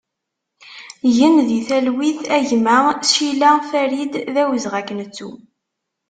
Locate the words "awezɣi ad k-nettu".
4.41-5.31